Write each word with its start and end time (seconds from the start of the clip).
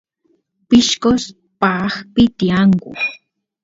pishqos 0.67 1.23
paaqpi 1.59 2.23
tiyanku 2.37 2.89